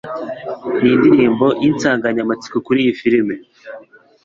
Nindirimbo 0.81 1.47
Yinsanganyamatsiko 1.61 2.57
Kuri 2.65 2.79
iyi 2.83 2.93
Filime? 3.01 3.35